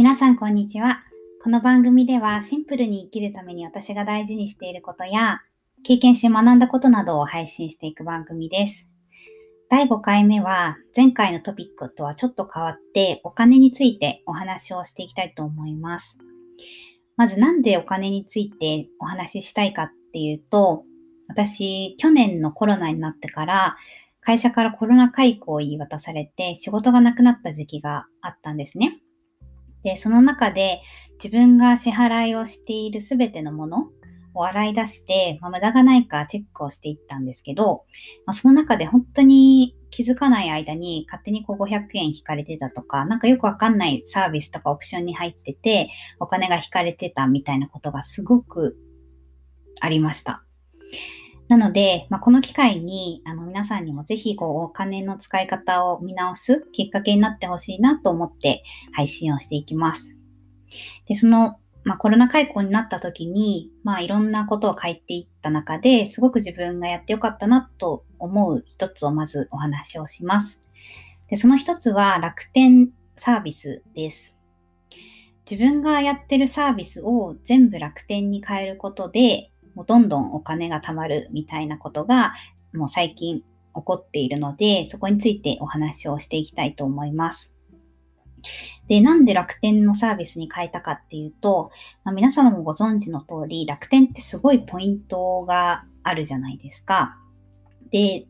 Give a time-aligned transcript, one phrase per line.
[0.00, 1.00] 皆さんこんにちは。
[1.44, 5.42] この番組ではシンプルに生きるために私が大事にしていることや
[5.84, 8.86] 経験して学んだことなどを配信していく番組です。
[9.68, 16.16] 第5回目は前回のトピックとはちょっと変わってお金についてお話をしていきたいと思います。
[17.18, 20.84] まずなんでお金についてお話ししたいかっていうと、
[21.28, 23.76] 私去年のコロナになってから
[24.22, 28.99] 会社からコロナ解雇を言い渡されて仕事がなくなった時期があったんですね。
[29.82, 30.80] で、その中で
[31.22, 33.88] 自分が支払いをしているすべてのもの
[34.34, 37.84] を洗い出して、まあ、無駄がないかチェックをしていったんですけど、
[38.26, 48.76] まあ、その中で本当に気づかない間に勝手にこう500円引かれてたとか、なんかよくわかんないサービスとかオプションに入ってて、お金が引かれてたみたいなことがすごく
[49.80, 50.44] ありました。
[51.50, 58.62] なので、まあ、この機会にあの皆さんにもぜひこうお金の使い方を見直すきっかけになってほしいなと思って
[58.92, 60.14] 配信をしていきます。
[61.06, 70.60] で、その、まあ、コロナ解雇になった時に、まあ、いろんなことを書いていった中ですごく自分がやってよかったなと思う一つをまずお話をします。
[71.26, 74.36] で、その一つは楽天サービスです。
[75.50, 82.34] 自分がやってるサービスを全部楽天に変えることで、もうどんどんお金が貯まるみたいなことが
[82.72, 87.54] もう最近起こっているので、そこについてお話をしていきたいと思います。
[88.88, 91.70] で、なんで楽天のサービスに変えたかっていうと、
[92.04, 97.16] まあ、皆様もご存知の通り、楽天ってすごいポイントがあるじゃないですか。
[97.92, 98.26] で、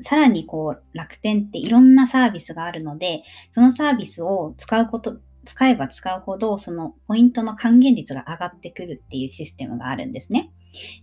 [0.00, 10.52] さらにこう、楽天っていろんなサービスがあるので、そのサービスを使うこと、使えば使うほど、そのポイントの還元率が上がってくるっていうシステムがあるんですね。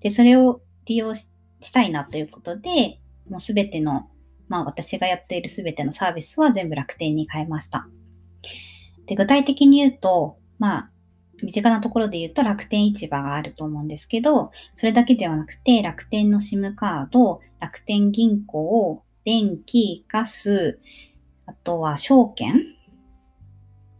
[0.00, 1.30] で、それを利用し
[1.72, 4.08] たいなということで、もうすべての、
[4.48, 7.88] まあ私がやっているすべてのサービスは全部楽天に変えました。
[9.06, 10.90] で、具体的に言うと、まあ、
[11.42, 20.80] 身近なところで言うと楽天市場があると思うんですけど、それだけではなくて楽天の SIM カード、楽天銀行、電気、ガス、
[21.46, 22.54] あとは証券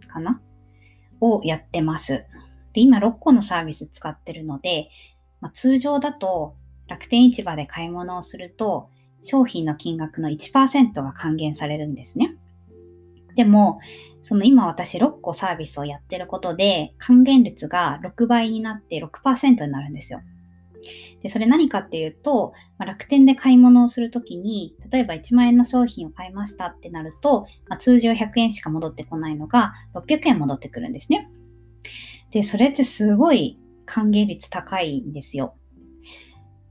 [0.06, 0.40] かな？
[1.20, 2.24] をやってます。
[2.72, 4.88] で、今6個のサービス使ってるので、
[5.44, 6.56] まあ、通常だと
[6.88, 8.88] 楽天市場で買い物をすると
[9.22, 12.34] 商品の金額の1%が還元されるんですね。
[13.36, 13.78] でも、
[14.22, 20.22] その今私6個サービスをやってることで還元率が6倍になって6%になるんですよ。
[21.22, 31.30] で、それ何かっていうと、まあ、楽天で買い物をするときに、例えば1万円の商品を買いましたってなると、まあ、通常100円しか戻ってこないのが600円戻ってくるんですね。
[32.30, 35.56] で、それってすごい還元率高いんですよ。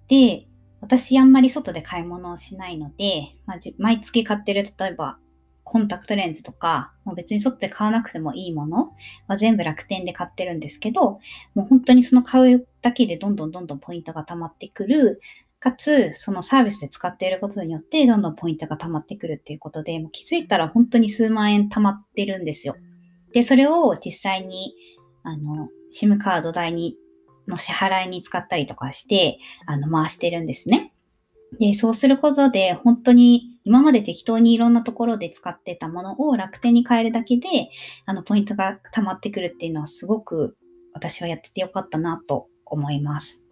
[0.07, 0.47] で、
[0.81, 5.17] 私あんまり外で買い物をしないので、まあ、毎月買ってる例えば
[5.63, 8.91] コンタクトレンズとか、もう別に外で買わなくてもいいもの
[9.27, 11.19] は全部楽天で買ってるんですけど、
[11.55, 15.21] もう本当にその買うだけでどんどんどんどんポイントが溜まってくる、
[15.59, 22.75] かつ、そのサービスで使っていることによって、どんどんポイントが溜まってくるっていうことで、もう気づいたら本当に数万円溜まってるんですよ。
[23.31, 24.73] で、それを実際に、
[25.23, 26.97] あの、SIM カード代に
[27.47, 30.93] の支払いに使ったりとかして、あの、回してるんですね。
[31.59, 37.47] で、そうすることで、本当に今まで適当にいろんなところで使ってたものを楽天に変えるだけで、
[38.05, 40.57] あの、ポイントが溜まってくるっていうのはすごく
[40.93, 43.43] 私はやっててよかったなと思います。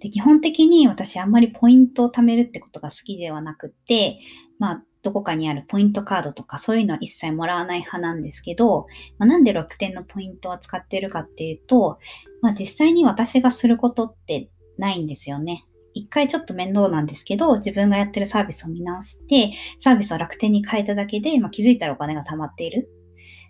[0.00, 4.18] で、基本的に私あんまりポイントを貯めるってことが好きではなくって、
[4.58, 8.86] まあ、どこかにあるポイントカードとかそういうのは一切もらわない派なんですけど、
[9.18, 11.98] まあ、なんで楽天のポイントを使ってるかっていうと、
[12.40, 14.48] まあ、実際に私がすることって
[14.78, 15.66] ないんですよね。
[15.92, 22.90] 一回ちょっと面倒なんですけど、自分がやってるサービスを見直して、サービスを楽天に変えただけで、まあ、気づいたらお金が貯まっている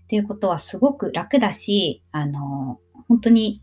[0.04, 3.62] っていうことはすごく楽だし、あの、本当に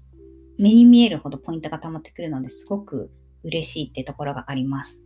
[0.58, 3.12] 目に見えるほどポイントが貯まってくるのですごく
[3.44, 5.02] 嬉しいってところがあります。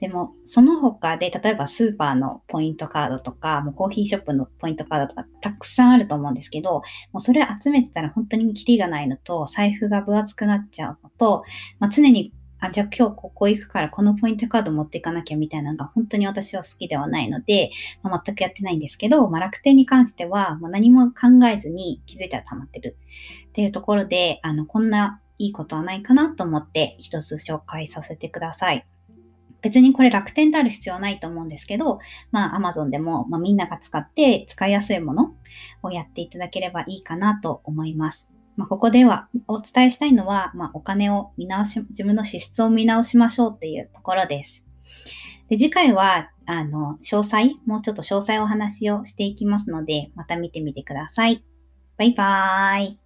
[0.00, 6.82] でも、その他で、例えばスーパーのポイントカードとか、もうコーヒーショップのポイントカードとか、たくさんあると思うんですけど、
[7.12, 11.44] もうそれ集めてたら本当にキリがないのと、財布が分厚くなっちゃうのと、
[11.78, 12.32] まあ、常に
[12.66, 17.70] あ、じゃあ今日ここ行くからこのポイントカード持っていかなきゃみたいなのが本当に私は好きではないので、
[18.02, 22.96] まあ、全くやってないんですけど、まあ、楽天に関してはもう何も考えずに気づいたら溜まってる
[23.48, 28.86] っていうところで、あの、こんないいことはないかなと思って一つ紹介させてください。
[29.64, 31.98] 別にこれ楽天である必要はないと思うんですけど、
[32.30, 35.34] まあ Amazon でも、まあ、みんなが使って使いやすいもの
[35.82, 38.28] をやっていただければいいかなと思います。
[38.56, 44.62] まあ、ここではお伝えしたいのは、まあ、お金を見直し、自分の支出を見直しましょうっていうところです。
[45.48, 51.42] で次回は、あの、詳細、もうちょっと詳細お話をしていきますので、また見てみてください。
[51.96, 52.98] バイバーイ。